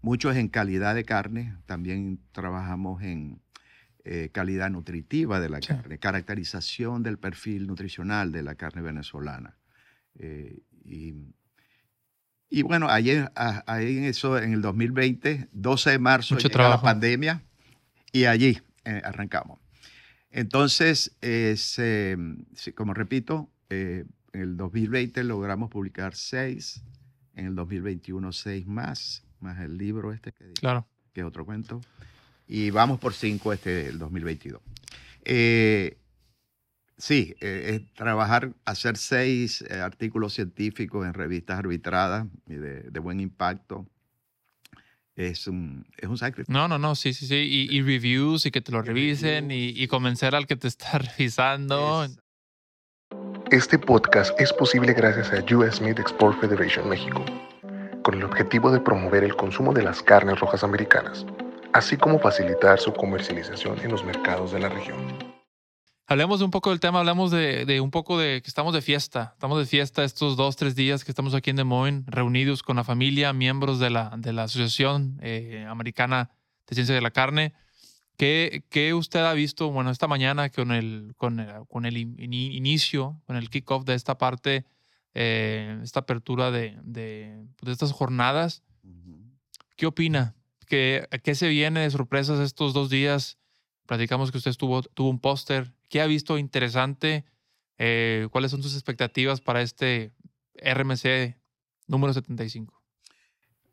muchos 0.00 0.36
en 0.36 0.48
calidad 0.48 0.94
de 0.94 1.04
carne, 1.04 1.56
también 1.66 2.20
trabajamos 2.32 3.02
en 3.02 3.40
eh, 4.04 4.30
calidad 4.32 4.70
nutritiva 4.70 5.40
de 5.40 5.50
la 5.50 5.60
carne, 5.60 5.98
caracterización 5.98 7.02
del 7.02 7.18
perfil 7.18 7.66
nutricional 7.66 8.32
de 8.32 8.42
la 8.42 8.54
carne 8.54 8.80
venezolana. 8.80 9.58
Eh, 10.18 10.62
y, 12.52 12.62
bueno, 12.62 12.88
ahí, 12.88 13.10
ahí 13.36 13.98
en 13.98 14.04
eso, 14.04 14.38
en 14.38 14.54
el 14.54 14.62
2020, 14.62 15.50
12 15.52 15.90
de 15.90 15.98
marzo, 15.98 16.38
llega 16.38 16.68
la 16.68 16.80
pandemia 16.80 17.42
y 18.12 18.24
allí 18.24 18.58
eh, 18.84 19.02
arrancamos. 19.04 19.58
Entonces, 20.30 21.16
como 22.76 22.94
repito, 22.94 23.50
en 23.68 24.06
el 24.32 24.56
2020 24.56 25.24
logramos 25.24 25.70
publicar 25.70 26.14
seis, 26.14 26.82
en 27.34 27.46
el 27.46 27.54
2021 27.56 28.32
seis 28.32 28.66
más, 28.66 29.24
más 29.40 29.58
el 29.60 29.76
libro 29.76 30.12
este 30.12 30.32
que, 30.32 30.52
claro. 30.52 30.86
que 31.12 31.20
es 31.20 31.26
otro 31.26 31.44
cuento 31.44 31.80
y 32.50 32.70
vamos 32.70 32.98
por 32.98 33.14
cinco 33.14 33.52
este 33.52 33.86
el 33.86 33.98
2022. 34.00 34.60
Eh, 35.24 35.96
sí, 36.98 37.36
eh, 37.40 37.78
es 37.80 37.94
trabajar, 37.94 38.52
hacer 38.64 38.96
seis 38.96 39.62
eh, 39.62 39.74
artículos 39.74 40.34
científicos 40.34 41.06
en 41.06 41.14
revistas 41.14 41.60
arbitradas 41.60 42.26
y 42.48 42.54
de, 42.54 42.98
buen 42.98 43.20
impacto. 43.20 43.86
Es 45.16 45.46
un, 45.46 45.86
es 45.96 46.08
un 46.08 46.16
sacrificio. 46.16 46.52
No, 46.52 46.68
no, 46.68 46.78
no, 46.78 46.94
sí, 46.94 47.12
sí, 47.12 47.26
sí. 47.26 47.68
Y, 47.70 47.82
reviews 47.82 48.46
y 48.46 48.50
que 48.50 48.60
te 48.60 48.72
lo 48.72 48.80
revisen 48.82 49.50
y, 49.50 49.68
y, 49.68 49.86
convencer 49.86 50.34
al 50.34 50.46
que 50.46 50.56
te 50.56 50.68
está 50.68 50.98
revisando. 51.18 52.06
Este 53.50 53.78
podcast 53.78 54.38
es 54.40 54.52
posible 54.52 54.92
gracias 54.92 55.32
a 55.32 55.56
US 55.56 55.80
Meat 55.80 55.98
Export 55.98 56.40
Federation 56.40 56.88
México, 56.88 57.24
con 58.02 58.14
el 58.14 58.24
objetivo 58.24 58.70
de 58.70 58.80
promover 58.80 59.24
el 59.24 59.34
consumo 59.34 59.72
de 59.72 59.82
las 59.82 60.02
carnes 60.02 60.38
rojas 60.38 60.62
americanas 60.62 61.26
así 61.72 61.96
como 61.96 62.18
facilitar 62.18 62.78
su 62.78 62.92
comercialización 62.92 63.78
en 63.80 63.90
los 63.90 64.04
mercados 64.04 64.52
de 64.52 64.60
la 64.60 64.68
región. 64.68 65.39
Hablemos 66.10 66.40
un 66.40 66.50
poco 66.50 66.70
del 66.70 66.80
tema, 66.80 66.98
hablamos 66.98 67.30
de, 67.30 67.80
un 67.80 67.92
poco 67.92 68.18
de 68.18 68.42
que 68.42 68.48
estamos 68.48 68.74
de 68.74 68.82
fiesta. 68.82 69.30
Estamos 69.34 69.60
de 69.60 69.64
fiesta 69.64 70.02
estos 70.02 70.36
dos, 70.36 70.56
tres 70.56 70.74
días 70.74 71.04
que 71.04 71.12
estamos 71.12 71.34
aquí 71.34 71.50
en 71.50 71.56
Des 71.56 71.64
Moines, 71.64 72.02
reunidos 72.08 72.64
con 72.64 72.74
la 72.74 72.82
familia, 72.82 73.32
miembros 73.32 73.78
de 73.78 73.90
la, 73.90 74.12
de 74.16 74.32
la 74.32 74.42
Asociación 74.42 75.20
eh, 75.22 75.64
Americana 75.68 76.32
de 76.66 76.74
Ciencia 76.74 76.96
de 76.96 77.00
la 77.00 77.12
Carne. 77.12 77.54
¿Qué, 78.16 78.64
¿Qué, 78.70 78.92
usted 78.92 79.20
ha 79.20 79.32
visto, 79.34 79.70
bueno, 79.70 79.92
esta 79.92 80.08
mañana 80.08 80.50
con 80.50 80.72
el, 80.72 81.14
con 81.16 81.38
el, 81.38 81.64
con 81.68 81.86
el 81.86 81.96
inicio, 81.96 83.22
con 83.28 83.36
el 83.36 83.48
kickoff 83.48 83.84
de 83.84 83.94
esta 83.94 84.18
parte, 84.18 84.64
eh, 85.14 85.78
esta 85.84 86.00
apertura 86.00 86.50
de, 86.50 86.76
de, 86.82 87.40
de 87.62 87.70
estas 87.70 87.92
jornadas? 87.92 88.64
¿Qué 89.76 89.86
opina? 89.86 90.34
¿Qué, 90.66 91.06
¿Qué 91.22 91.36
se 91.36 91.46
viene 91.46 91.82
de 91.82 91.90
sorpresas 91.92 92.40
estos 92.40 92.74
dos 92.74 92.90
días? 92.90 93.38
Platicamos 93.86 94.32
que 94.32 94.38
usted 94.38 94.50
estuvo, 94.50 94.82
tuvo 94.82 95.08
un 95.08 95.20
póster. 95.20 95.72
¿Qué 95.90 96.00
ha 96.00 96.06
visto 96.06 96.38
interesante? 96.38 97.26
Eh, 97.76 98.28
¿Cuáles 98.30 98.52
son 98.52 98.62
sus 98.62 98.74
expectativas 98.74 99.42
para 99.42 99.60
este 99.60 100.14
RMC 100.54 101.36
número 101.88 102.14
75? 102.14 102.82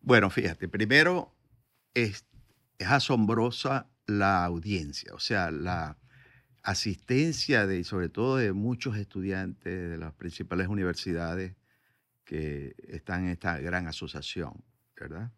Bueno, 0.02 0.30
fíjate, 0.30 0.68
primero 0.68 1.34
es, 1.94 2.26
es 2.80 2.88
asombrosa 2.88 3.90
la 4.08 4.44
audiencia, 4.44 5.14
o 5.14 5.20
sea, 5.20 5.52
la 5.52 5.98
asistencia 6.64 7.68
de, 7.68 7.84
sobre 7.84 8.10
todo 8.10 8.38
de 8.38 8.52
muchos 8.52 8.98
estudiantes 8.98 9.90
de 9.90 9.98
las 9.98 10.14
principales 10.14 10.68
universidades 10.68 11.56
que 12.26 12.76
están 12.88 13.26
en 13.26 13.30
esta 13.30 13.60
gran 13.60 13.88
asociación, 13.88 14.64
¿verdad? 15.00 15.32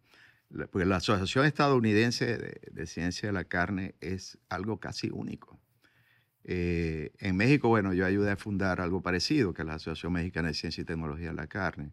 porque 0.72 0.86
la 0.86 0.96
Asociación 0.96 1.46
Estadounidense 1.46 2.38
de, 2.72 2.88
Ciencia 2.88 3.30
de 3.30 3.34
la 3.34 3.44
Carne 3.44 3.94
es 4.02 4.40
algo 4.50 4.80
casi 4.80 5.10
único. 5.12 5.59
Eh, 6.52 7.12
en 7.20 7.38
México, 7.38 7.68
bueno, 7.68 7.94
yo 7.94 8.08
ayudé 8.08 8.32
a 8.32 8.36
fundar 8.36 8.82
algo 8.82 9.04
parecido, 9.04 9.54
que 9.54 9.62
es 9.62 9.68
la 9.68 9.76
Asociación 9.76 10.14
Mexicana 10.14 10.48
de 10.48 10.56
Ciencia 10.56 10.82
y 10.82 10.86
Tecnología 10.86 11.28
de 11.28 11.36
la 11.36 11.46
Carne, 11.46 11.92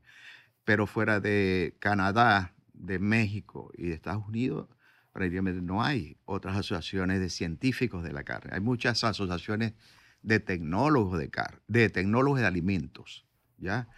pero 0.65 0.87
fuera 0.87 1.21
de 1.21 1.77
Canadá, 1.79 2.55
de 2.73 2.99
México 2.99 3.71
y 3.77 3.89
de 3.89 3.93
Estados 3.93 4.27
Unidos, 4.27 4.67
prácticamente 5.13 5.61
no 5.61 5.83
hay 5.83 6.17
otras 6.25 6.57
asociaciones 6.57 7.21
de 7.21 7.29
científicos 7.29 8.03
de 8.03 8.15
la 8.15 8.25
carne. 8.25 8.51
Hay 8.55 8.61
muchas 8.61 9.05
asociaciones 9.05 9.75
de 10.23 10.41
tecnólogos 10.41 11.19
de 11.19 11.29
carne, 11.29 11.59
de 11.69 11.91
tecnólogos 11.91 12.41
de 12.41 12.47
alimentos, 12.47 13.27
¿ya? 13.59 13.89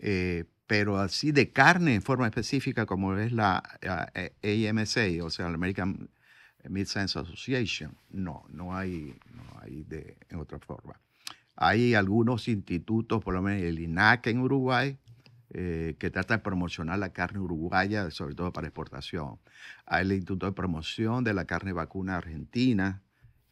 Eh, 0.00 0.44
pero 0.66 0.98
así 0.98 1.30
de 1.30 1.52
carne 1.52 1.94
en 1.94 2.02
forma 2.02 2.26
específica 2.26 2.84
como 2.84 3.16
es 3.16 3.30
la 3.30 3.62
AMSA, 4.42 5.02
o 5.22 5.30
sea, 5.30 5.48
la 5.48 5.54
American 5.54 6.10
Meat 6.68 6.86
Science 6.86 7.18
Association, 7.18 7.96
no, 8.10 8.44
no 8.48 8.76
hay, 8.76 9.18
no 9.34 9.60
hay 9.60 9.84
de, 9.84 10.16
en 10.28 10.38
otra 10.38 10.58
forma. 10.58 11.00
Hay 11.56 11.94
algunos 11.94 12.48
institutos, 12.48 13.22
por 13.22 13.34
lo 13.34 13.42
menos 13.42 13.62
el 13.62 13.80
INAC 13.80 14.28
en 14.28 14.40
Uruguay, 14.40 14.96
eh, 15.52 15.96
que 15.98 16.10
trata 16.10 16.36
de 16.36 16.42
promocionar 16.42 16.98
la 16.98 17.12
carne 17.12 17.40
uruguaya, 17.40 18.10
sobre 18.10 18.34
todo 18.34 18.52
para 18.52 18.68
exportación. 18.68 19.38
Hay 19.86 20.04
el 20.04 20.12
Instituto 20.12 20.46
de 20.46 20.52
Promoción 20.52 21.24
de 21.24 21.34
la 21.34 21.44
Carne 21.44 21.72
Vacuna 21.72 22.16
Argentina, 22.16 23.02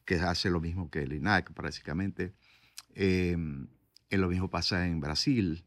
que 0.05 0.15
hace 0.15 0.49
lo 0.49 0.61
mismo 0.61 0.91
que 0.91 1.03
el 1.03 1.13
INAC, 1.13 1.53
prácticamente. 1.53 2.33
Eh, 2.95 3.37
lo 4.11 4.29
mismo 4.29 4.49
pasa 4.49 4.87
en 4.87 5.01
Brasil 5.01 5.65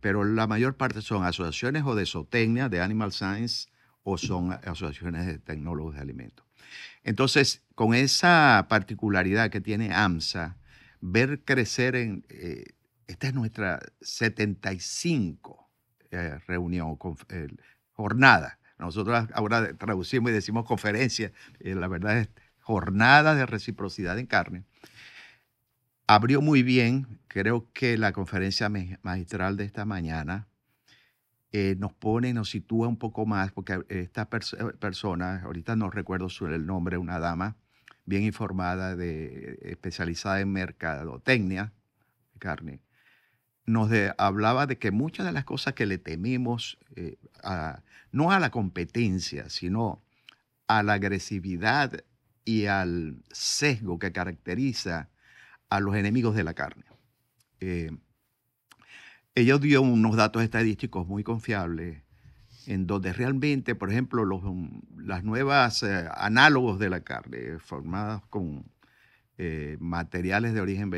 pero 0.00 0.24
la 0.24 0.46
mayor 0.46 0.76
parte 0.76 1.02
son 1.02 1.24
asociaciones 1.24 1.82
o 1.84 1.94
de 1.94 2.06
zootecnia, 2.06 2.68
de 2.68 2.80
animal 2.80 3.12
science, 3.12 3.68
o 4.02 4.18
son 4.18 4.52
asociaciones 4.52 5.26
de 5.26 5.38
tecnólogos 5.38 5.94
de 5.94 6.00
alimentos. 6.00 6.46
Entonces, 7.04 7.62
con 7.74 7.94
esa 7.94 8.66
particularidad 8.68 9.50
que 9.50 9.60
tiene 9.60 9.94
AMSA, 9.94 10.56
ver 11.00 11.44
crecer 11.44 11.96
en, 11.96 12.24
eh, 12.28 12.64
esta 13.06 13.28
es 13.28 13.34
nuestra 13.34 13.80
75 14.00 15.70
eh, 16.10 16.38
reunión, 16.46 16.98
eh, 17.30 17.48
jornada. 17.92 18.58
Nosotros 18.78 19.28
ahora 19.34 19.74
traducimos 19.74 20.30
y 20.30 20.34
decimos 20.34 20.64
conferencia, 20.64 21.32
la 21.58 21.88
verdad 21.88 22.18
es 22.18 22.28
jornada 22.60 23.34
de 23.34 23.46
reciprocidad 23.46 24.18
en 24.18 24.26
carne 24.26 24.64
abrió 26.14 26.42
muy 26.42 26.64
bien. 26.64 27.20
Creo 27.28 27.68
que 27.72 27.96
la 27.96 28.12
conferencia 28.12 28.68
magistral 29.02 29.56
de 29.56 29.64
esta 29.64 29.84
mañana 29.84 30.48
eh, 31.52 31.76
nos 31.78 31.92
pone, 31.92 32.32
nos 32.32 32.50
sitúa 32.50 32.88
un 32.88 32.96
poco 32.96 33.26
más, 33.26 33.52
porque 33.52 33.80
esta 33.88 34.22
eh, 34.22 34.64
persona, 34.78 35.42
ahorita 35.42 35.76
no 35.76 35.90
recuerdo 35.90 36.28
el 36.48 36.66
nombre, 36.66 36.98
una 36.98 37.18
dama 37.18 37.56
bien 38.06 38.22
informada, 38.22 38.96
de, 38.96 39.58
especializada 39.62 40.40
en 40.40 40.52
mercadotecnia 40.52 41.72
carne, 42.38 42.80
nos 43.66 43.90
hablaba 44.16 44.66
de 44.66 44.78
que 44.78 44.90
muchas 44.90 45.26
de 45.26 45.32
las 45.32 45.44
cosas 45.44 45.74
que 45.74 45.86
le 45.86 45.98
temimos, 45.98 46.78
eh, 46.96 47.18
no 48.10 48.32
a 48.32 48.40
la 48.40 48.50
competencia, 48.50 49.48
sino 49.48 50.02
a 50.66 50.82
la 50.82 50.94
agresividad 50.94 52.04
y 52.44 52.66
al 52.66 53.22
sesgo 53.30 53.98
que 53.98 54.12
caracteriza 54.12 55.08
a 55.68 55.80
los 55.80 55.94
enemigos 55.96 56.34
de 56.34 56.44
la 56.44 56.54
carne. 56.54 56.84
Eh, 57.60 57.90
ella 59.34 59.58
dio 59.58 59.82
unos 59.82 60.16
datos 60.16 60.42
estadísticos 60.42 61.06
muy 61.06 61.22
confiables 61.22 62.02
en 62.66 62.86
donde 62.86 63.12
realmente, 63.12 63.74
por 63.74 63.90
ejemplo, 63.90 64.24
los, 64.24 64.42
las 64.96 65.24
nuevas 65.24 65.82
eh, 65.82 66.08
análogos 66.14 66.78
de 66.78 66.90
la 66.90 67.00
carne 67.00 67.58
formadas 67.58 68.22
con 68.28 68.64
eh, 69.38 69.76
materiales 69.80 70.52
de 70.52 70.60
origen 70.60 70.90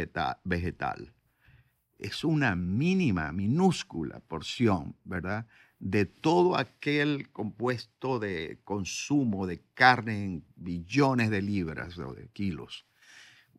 vegetal, 0.44 1.12
es 1.98 2.24
una 2.24 2.56
mínima, 2.56 3.30
minúscula 3.32 4.20
porción, 4.20 4.96
¿verdad? 5.04 5.46
de 5.82 6.06
todo 6.06 6.56
aquel 6.56 7.30
compuesto 7.30 8.20
de 8.20 8.60
consumo 8.64 9.48
de 9.48 9.62
carne 9.74 10.24
en 10.24 10.44
billones 10.54 11.28
de 11.28 11.42
libras 11.42 11.98
o 11.98 12.14
de 12.14 12.28
kilos. 12.28 12.86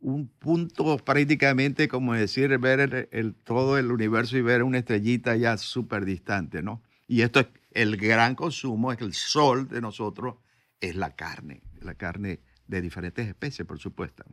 Un 0.03 0.27
punto 0.27 0.97
prácticamente 0.97 1.87
como 1.87 2.13
decir 2.13 2.57
ver 2.57 3.09
todo 3.45 3.77
el 3.77 3.89
universo 3.89 4.35
y 4.37 4.41
ver 4.41 4.63
una 4.63 4.79
estrellita 4.79 5.37
ya 5.37 5.57
súper 5.57 6.03
distante, 6.03 6.61
¿no? 6.61 6.83
Y 7.07 7.21
esto 7.21 7.39
es 7.39 7.47
el 7.71 7.95
gran 7.95 8.35
consumo, 8.35 8.91
es 8.91 8.99
el 8.99 9.13
sol 9.13 9.69
de 9.69 9.79
nosotros, 9.79 10.35
es 10.81 10.97
la 10.97 11.15
carne, 11.15 11.61
la 11.79 11.95
carne 11.95 12.41
de 12.67 12.81
diferentes 12.81 13.25
especies, 13.25 13.65
por 13.65 13.79
supuesto. 13.79 14.25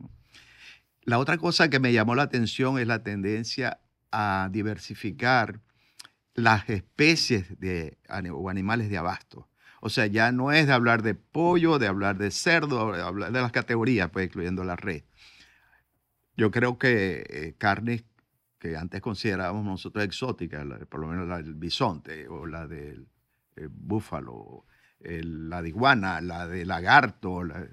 La 1.03 1.19
otra 1.19 1.37
cosa 1.37 1.69
que 1.69 1.79
me 1.79 1.93
llamó 1.93 2.15
la 2.15 2.23
atención 2.23 2.77
es 2.77 2.85
la 2.85 3.01
tendencia 3.01 3.79
a 4.11 4.49
diversificar 4.51 5.61
las 6.33 6.69
especies 6.69 7.59
de, 7.61 7.97
o 8.33 8.49
animales 8.49 8.89
de 8.89 8.97
abasto. 8.97 9.47
O 9.79 9.89
sea, 9.89 10.05
ya 10.05 10.33
no 10.33 10.51
es 10.51 10.67
de 10.67 10.73
hablar 10.73 11.01
de 11.01 11.15
pollo, 11.15 11.79
de 11.79 11.87
hablar 11.87 12.17
de 12.17 12.29
cerdo, 12.29 12.91
de 12.91 13.01
hablar 13.01 13.31
de 13.31 13.41
las 13.41 13.53
categorías, 13.53 14.09
pues 14.11 14.27
incluyendo 14.27 14.65
la 14.65 14.75
red. 14.75 15.03
Yo 16.35 16.51
creo 16.51 16.77
que 16.77 17.25
eh, 17.29 17.55
carnes 17.57 18.03
que 18.59 18.77
antes 18.77 19.01
considerábamos 19.01 19.65
nosotros 19.65 20.05
exóticas, 20.05 20.65
por 20.87 20.99
lo 20.99 21.07
menos 21.07 21.27
la 21.27 21.37
del 21.37 21.55
bisonte 21.55 22.27
o 22.27 22.45
la 22.45 22.67
del 22.67 23.07
eh, 23.55 23.67
búfalo, 23.69 24.65
la 24.99 25.61
de 25.63 25.69
iguana, 25.69 26.21
la 26.21 26.47
de 26.47 26.63
lagarto, 26.65 27.43
la, 27.43 27.67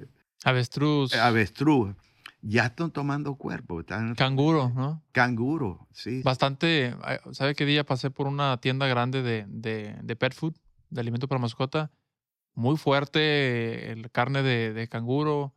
avestruz. 0.45 1.15
avestruz 1.15 1.95
ya 2.43 2.67
están 2.67 2.91
tomando 2.91 3.35
cuerpo. 3.35 3.81
Están, 3.81 4.15
canguro, 4.15 4.71
¿no? 4.75 5.03
Canguro, 5.13 5.89
sí. 5.93 6.23
Bastante. 6.23 6.95
¿Sabe 7.33 7.55
qué 7.55 7.65
día 7.65 7.85
pasé 7.85 8.11
por 8.11 8.27
una 8.27 8.59
tienda 8.59 8.87
grande 8.87 9.23
de, 9.23 9.45
de, 9.49 10.17
pet 10.17 10.35
food, 10.35 10.55
de 10.91 11.01
alimento 11.01 11.29
para 11.29 11.41
mascota? 11.41 11.91
Muy 12.55 12.77
fuerte, 12.77 13.93
el 13.93 14.11
carne 14.11 14.43
de, 14.43 14.73
de 14.73 14.89
canguro, 14.89 15.53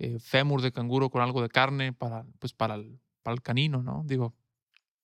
eh, 0.00 0.18
fémur 0.18 0.62
de 0.62 0.72
canguro 0.72 1.10
con 1.10 1.20
algo 1.20 1.42
de 1.42 1.50
carne 1.50 1.92
para, 1.92 2.24
pues 2.38 2.54
para, 2.54 2.74
el, 2.74 2.98
para 3.22 3.34
el 3.34 3.42
canino, 3.42 3.82
¿no? 3.82 4.02
Digo, 4.06 4.34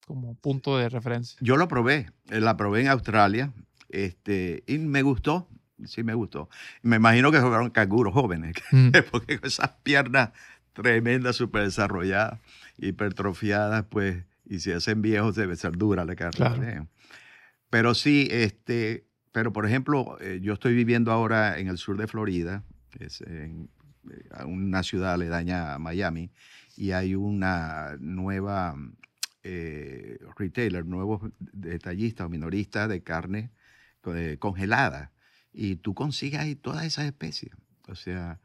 como 0.06 0.34
punto 0.36 0.78
de 0.78 0.88
referencia. 0.88 1.36
Yo 1.42 1.58
lo 1.58 1.68
probé, 1.68 2.10
eh, 2.30 2.40
la 2.40 2.56
probé 2.56 2.80
en 2.80 2.88
Australia 2.88 3.52
este, 3.90 4.64
y 4.66 4.78
me 4.78 5.02
gustó, 5.02 5.48
sí 5.84 6.02
me 6.02 6.14
gustó. 6.14 6.48
Me 6.80 6.96
imagino 6.96 7.30
que 7.30 7.42
fueron 7.42 7.68
canguros 7.68 8.14
jóvenes, 8.14 8.54
mm. 8.72 8.88
porque 9.10 9.38
con 9.38 9.48
esas 9.48 9.68
piernas 9.82 10.30
tremenda, 10.72 11.34
súper 11.34 11.64
desarrollada, 11.64 12.40
hipertrofiada, 12.78 13.88
pues, 13.90 14.24
y 14.46 14.60
si 14.60 14.72
hacen 14.72 15.02
viejos 15.02 15.36
debe 15.36 15.56
ser 15.56 15.76
dura 15.76 16.06
la 16.06 16.16
carne. 16.16 16.86
Pero 17.68 17.94
sí, 17.94 18.28
este, 18.30 19.04
pero 19.32 19.52
por 19.52 19.66
ejemplo, 19.66 20.16
eh, 20.22 20.38
yo 20.40 20.54
estoy 20.54 20.74
viviendo 20.74 21.12
ahora 21.12 21.58
en 21.58 21.68
el 21.68 21.76
sur 21.76 21.98
de 21.98 22.06
Florida, 22.06 22.62
es 22.98 23.20
en, 23.20 23.68
una 24.46 24.82
ciudad 24.82 25.14
aledaña 25.14 25.74
a 25.74 25.78
Miami, 25.78 26.30
y 26.76 26.92
hay 26.92 27.14
una 27.14 27.96
nueva 27.98 28.76
eh, 29.42 30.18
retailer, 30.36 30.84
nuevos 30.84 31.22
detallistas 31.38 32.26
o 32.26 32.28
minoristas 32.28 32.88
de 32.88 33.02
carne 33.02 33.50
congelada. 34.38 35.10
Y 35.52 35.76
tú 35.76 35.94
consigues 35.94 36.38
ahí 36.38 36.54
todas 36.54 36.84
esas 36.84 37.06
especies. 37.06 37.52
O 37.88 37.94
sea, 37.94 38.38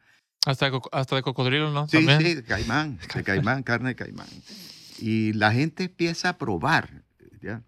hasta 0.46 0.72
hasta 0.92 1.16
de 1.16 1.22
cocodrilo, 1.22 1.72
¿no? 1.72 1.88
Sí, 1.88 2.00
sí, 2.00 2.36
de 2.36 2.44
caimán, 2.44 2.98
de 3.16 3.24
caimán, 3.24 3.64
carne 3.64 3.90
de 3.90 3.96
caimán. 3.96 4.28
Y 4.98 5.34
la 5.34 5.52
gente 5.52 5.84
empieza 5.84 6.30
a 6.30 6.38
probar. 6.38 7.04
¿ya? 7.42 7.64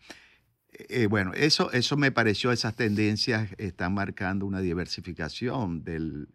Eh, 0.72 1.06
bueno, 1.08 1.34
eso, 1.34 1.72
eso 1.72 1.98
me 1.98 2.12
pareció, 2.12 2.52
esas 2.52 2.76
tendencias 2.76 3.50
están 3.58 3.94
marcando 3.94 4.46
una 4.46 4.60
diversificación 4.60 5.84
del, 5.84 6.30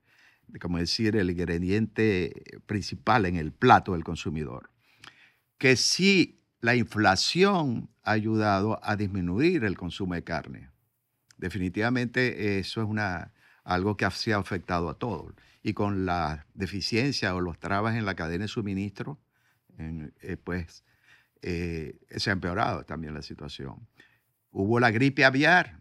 como 0.61 0.79
decir, 0.79 1.17
el 1.17 1.31
ingrediente 1.31 2.61
principal 2.67 3.27
en 3.27 3.37
el 3.37 3.53
plato 3.53 3.93
del 3.93 4.05
consumidor. 4.05 4.71
Que 5.59 5.77
sí, 5.77 6.41
la 6.61 6.75
inflación 6.75 7.91
ha 8.03 8.13
ayudado 8.13 8.81
a 8.83 8.97
disminuir 8.97 9.65
el 9.65 9.77
consumo 9.77 10.15
de 10.15 10.25
carne. 10.25 10.71
Definitivamente 11.37 12.59
eso 12.59 12.83
es 12.83 12.89
una, 12.89 13.33
algo 13.65 13.97
que 13.97 14.11
se 14.11 14.33
ha 14.33 14.39
afectado 14.39 14.89
a 14.89 14.99
todos 14.99 15.35
y 15.63 15.75
con 15.75 16.07
la 16.07 16.47
deficiencia 16.55 17.35
o 17.35 17.41
los 17.41 17.59
trabas 17.59 17.97
en 17.97 18.07
la 18.07 18.15
cadena 18.15 18.45
de 18.45 18.49
suministro, 18.49 19.19
eh, 19.79 20.37
pues 20.43 20.85
eh, 21.43 21.99
se 22.17 22.31
ha 22.31 22.33
empeorado 22.33 22.85
también 22.85 23.15
la 23.15 23.23
situación. 23.23 23.87
Hubo 24.51 24.81
la 24.81 24.91
gripe 24.91 25.25
aviar, 25.25 25.79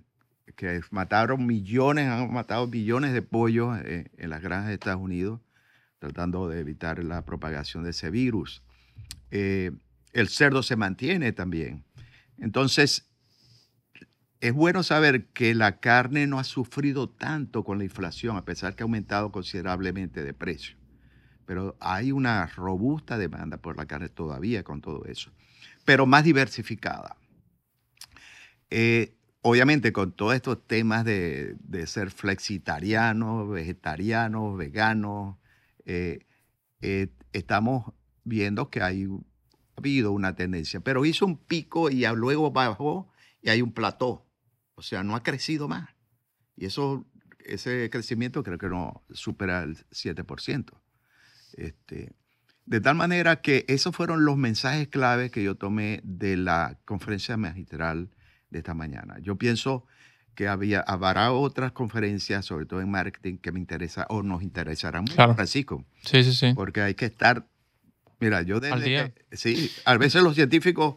que 0.58 0.82
mataron 0.91 1.46
millones, 1.46 2.10
han 2.10 2.34
matado 2.34 2.67
billones 2.67 3.13
de 3.13 3.22
pollos 3.22 3.80
eh, 3.86 4.10
en 4.17 4.30
las 4.30 4.41
granjas 4.41 4.67
de 4.67 4.74
Estados 4.74 5.02
Unidos, 5.02 5.39
tratando 6.00 6.50
de 6.50 6.60
evitar 6.60 7.02
la 7.04 7.24
propagación 7.24 7.84
de 7.84 7.91
ese 7.91 8.10
virus. 8.10 8.63
el 9.32 10.28
cerdo 10.28 10.63
se 10.63 10.76
mantiene 10.76 11.32
también. 11.32 11.86
Entonces, 12.39 13.08
es 14.39 14.54
bueno 14.54 14.84
saber 14.84 15.28
que 15.28 15.56
la 15.56 15.80
carne 15.80 16.28
no 16.28 16.39
ha 16.39 16.43
sufrido 16.43 17.10
tanto 17.10 17.63
con 17.63 17.78
la 17.78 17.84
inflación, 17.84 18.38
a 18.38 18.46
pesar 18.46 18.76
que 18.76 18.84
ha 18.84 18.86
aumentado 18.86 19.32
considerablemente 19.32 20.24
de 20.24 20.34
precio. 20.34 20.78
Pero 21.46 21.78
hay 21.80 22.12
una 22.12 22.46
robusta 22.48 23.17
demanda 23.17 23.58
por 23.58 23.78
la 23.78 23.86
carne 23.86 24.10
todavía 24.10 24.63
con 24.63 24.82
todo 24.82 25.06
eso, 25.06 25.32
pero 25.86 26.06
más 26.06 26.24
diversificada. 26.24 27.15
Eh, 28.70 29.16
obviamente 29.48 29.94
con 29.94 30.12
todos 30.12 30.36
estos 30.36 30.68
temas 30.68 31.06
de, 31.06 31.56
ser 31.86 32.12
flexitariano, 32.12 33.48
vegetariano, 33.48 34.58
vegano, 34.58 35.40
eh, 35.86 36.26
eh, 36.82 37.08
estamos 37.32 37.94
viendo 38.26 38.70
que 38.70 38.82
ha 38.82 38.92
habido 39.78 40.12
una 40.12 40.36
tendencia, 40.36 40.82
pero 40.82 41.06
hizo 41.06 41.26
un 41.26 41.38
pico 41.38 41.90
y 41.90 42.06
luego 42.08 42.52
bajó 42.52 43.10
y 43.42 43.50
hay 43.50 43.62
un 43.62 43.72
plató. 43.72 44.26
O 44.76 44.82
sea, 44.82 45.04
no 45.04 45.16
ha 45.16 45.24
crecido 45.24 45.70
más. 45.70 45.90
Y 46.58 46.66
eso, 46.66 47.06
ese 47.40 47.90
crecimiento 47.90 48.44
creo 48.44 48.58
que 48.58 48.68
no 48.68 49.02
supera 49.12 49.64
el 49.64 49.78
7%. 49.92 50.74
Este, 51.54 52.12
de 52.66 52.82
tal 52.82 52.96
manera 52.96 53.42
que 53.42 53.64
esos 53.70 53.96
fueron 53.96 54.26
los 54.26 54.36
mensajes 54.36 54.90
claves 54.90 55.32
que 55.32 55.42
yo 55.42 55.56
tomé 55.56 56.02
de 56.04 56.36
la 56.36 56.78
conferencia 56.84 57.38
magistral 57.38 58.10
de 58.50 58.60
esta 58.60 58.74
mañana. 58.74 59.18
Yo 59.22 59.36
pienso 59.36 59.86
que 60.36 60.48
había, 60.48 60.82
habrá 60.82 61.32
otras 61.32 61.72
conferencias, 61.72 62.46
sobre 62.46 62.66
todo 62.66 62.82
en 62.82 62.92
marketing, 62.92 63.38
que 63.38 63.52
me 63.52 63.60
interesa 63.60 64.06
o 64.10 64.22
nos 64.22 64.44
interesarán 64.44 65.06
mucho, 65.06 65.34
Francisco. 65.34 65.84
Sí, 66.04 66.24
sí, 66.24 66.34
sí. 66.34 66.54
Porque 66.54 66.82
hay 66.82 66.94
que 66.94 67.06
estar 67.06 67.48
Mira, 68.20 68.42
yo 68.42 68.60
desde 68.60 69.14
sí, 69.32 69.72
a 69.86 69.96
veces 69.98 70.24
los 70.24 70.34
científicos 70.34 70.96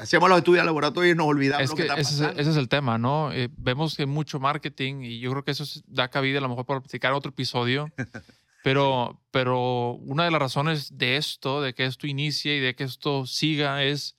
hacemos 0.00 0.30
los 0.30 0.38
estudios 0.38 0.62
de 0.62 0.66
laboratorio 0.66 1.12
y 1.12 1.14
nos 1.14 1.26
olvidamos 1.26 1.64
es 1.64 1.70
lo 1.70 1.76
que, 1.76 1.82
está 1.82 1.96
ese, 1.96 2.24
Es, 2.24 2.38
ese 2.38 2.50
es 2.50 2.56
el 2.56 2.70
tema, 2.70 2.96
¿no? 2.96 3.30
Eh, 3.32 3.50
vemos 3.58 3.94
que 3.94 4.06
mucho 4.06 4.40
marketing 4.40 5.02
y 5.02 5.20
yo 5.20 5.30
creo 5.30 5.44
que 5.44 5.50
eso 5.50 5.64
da 5.86 6.08
cabida 6.08 6.38
a 6.38 6.40
lo 6.40 6.48
mejor 6.48 6.64
para 6.64 6.80
platicar 6.80 7.12
otro 7.12 7.30
episodio. 7.30 7.92
pero, 8.64 9.20
pero 9.30 9.92
una 9.92 10.24
de 10.24 10.30
las 10.30 10.40
razones 10.40 10.96
de 10.96 11.18
esto, 11.18 11.60
de 11.60 11.74
que 11.74 11.84
esto 11.84 12.06
inicie 12.06 12.56
y 12.56 12.60
de 12.60 12.74
que 12.74 12.84
esto 12.84 13.26
siga, 13.26 13.84
es 13.84 14.16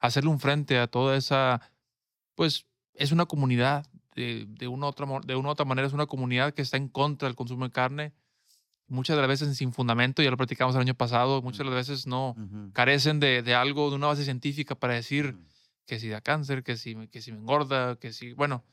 hacerle 0.00 0.30
un 0.30 0.40
frente 0.40 0.78
a 0.78 0.88
toda 0.88 1.16
esa, 1.16 1.60
pues 2.38 2.66
es 2.94 3.10
una 3.10 3.26
comunidad, 3.26 3.84
de, 4.14 4.46
de, 4.48 4.68
una 4.68 4.86
otra, 4.86 5.08
de 5.26 5.34
una 5.34 5.48
u 5.48 5.50
otra 5.50 5.64
manera 5.64 5.88
es 5.88 5.92
una 5.92 6.06
comunidad 6.06 6.54
que 6.54 6.62
está 6.62 6.76
en 6.76 6.88
contra 6.88 7.26
del 7.26 7.34
consumo 7.34 7.64
de 7.64 7.72
carne 7.72 8.12
muchas 8.86 9.16
de 9.16 9.22
las 9.22 9.28
veces 9.28 9.56
sin 9.56 9.72
fundamento, 9.72 10.22
ya 10.22 10.30
lo 10.30 10.36
platicamos 10.36 10.76
el 10.76 10.82
año 10.82 10.94
pasado, 10.94 11.42
muchas 11.42 11.58
de 11.58 11.64
las 11.64 11.74
veces 11.74 12.06
no 12.06 12.36
carecen 12.72 13.18
de, 13.18 13.42
de, 13.42 13.56
algo, 13.56 13.90
de 13.90 13.96
una 13.96 14.06
base 14.06 14.22
científica 14.22 14.76
para 14.76 14.94
decir 14.94 15.36
que 15.84 15.98
si 15.98 16.08
da 16.08 16.20
cáncer, 16.20 16.62
que 16.62 16.76
si, 16.76 16.94
que 17.08 17.20
si 17.20 17.32
me 17.32 17.38
engorda, 17.38 17.96
que 17.96 18.12
si, 18.12 18.34
bueno, 18.34 18.64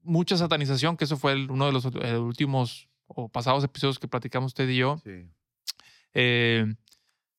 mucha 0.00 0.38
satanización, 0.38 0.96
que 0.96 1.04
eso 1.04 1.18
fue 1.18 1.34
uno 1.46 1.66
de 1.66 1.72
los 1.72 1.84
eh, 1.84 2.16
últimos 2.16 2.88
o 3.06 3.28
pasados 3.28 3.62
episodios 3.62 3.98
que 3.98 4.08
platicamos 4.08 4.52
usted 4.52 4.68
y 4.70 4.76
yo. 4.78 4.98
Sí. 5.04 5.28
Eh, 6.14 6.74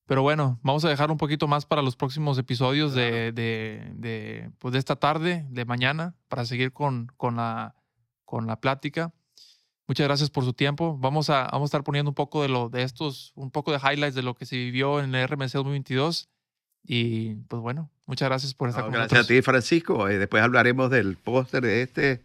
pero 0.06 0.22
bueno, 0.22 0.60
vamos 0.62 0.86
a 0.86 0.90
dejar 0.90 1.10
un 1.10 1.18
poquito 1.18 1.48
más 1.48 1.66
para 1.66 1.82
los 1.82 1.96
próximos 1.96 2.38
episodios 2.38 2.94
de, 2.94 3.32
de, 3.32 3.92
de, 3.96 4.52
pues 4.60 4.74
de 4.74 4.80
esta 4.80 4.96
tarde, 4.96 5.46
de 5.50 5.66
mañana, 5.66 6.16
para 6.28 6.46
seguir 6.46 6.72
con, 6.74 7.12
con, 7.18 7.38
la, 7.38 7.76
con 8.24 8.46
la 8.46 8.60
plática. 8.60 9.14
Muchas 9.88 10.08
gracias 10.08 10.30
por 10.30 10.44
su 10.44 10.54
tiempo. 10.54 10.98
Vamos 11.00 11.30
a, 11.30 11.48
vamos 11.52 11.68
a 11.68 11.70
estar 11.70 11.84
poniendo 11.84 12.10
un 12.10 12.16
poco 12.16 12.42
de 12.42 12.50
lo 12.50 12.70
de 12.70 12.84
estos, 12.84 13.34
un 13.36 13.52
poco 13.52 13.72
de 13.72 13.78
highlights 13.78 14.16
de 14.16 14.24
lo 14.24 14.36
que 14.36 14.46
se 14.46 14.56
vivió 14.56 15.00
en 15.00 15.14
el 15.14 15.28
RMC 15.28 15.52
2022. 15.54 16.30
Y 16.88 17.36
pues 17.48 17.62
bueno, 17.62 17.92
muchas 18.06 18.30
gracias 18.30 18.54
por 18.54 18.70
estar 18.70 18.84
con 18.84 18.92
nosotros. 18.92 19.12
Gracias 19.12 19.26
a 19.26 19.28
ti, 19.28 19.42
Francisco. 19.42 20.08
Eh, 20.08 20.20
después 20.20 20.44
hablaremos 20.44 20.90
del 20.92 21.18
póster 21.18 21.64
de 21.64 21.82
este 21.82 22.24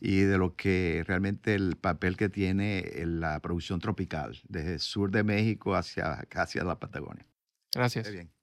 y 0.00 0.20
de 0.20 0.38
lo 0.38 0.54
que 0.54 1.04
realmente 1.06 1.54
el 1.54 1.76
papel 1.76 2.16
que 2.16 2.28
tiene 2.28 2.84
en 3.02 3.20
la 3.20 3.40
producción 3.40 3.80
tropical, 3.80 4.38
desde 4.48 4.74
el 4.74 4.80
sur 4.80 5.10
de 5.10 5.24
México 5.24 5.74
hacia, 5.74 6.26
hacia 6.34 6.64
la 6.64 6.78
Patagonia. 6.78 7.26
Gracias. 7.74 8.10
bien. 8.10 8.30